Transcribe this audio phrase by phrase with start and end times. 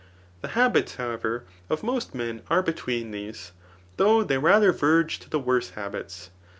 [0.41, 3.51] The habits, how ever, of most men are between these,
[3.97, 6.31] though they radier verge to the worse habits.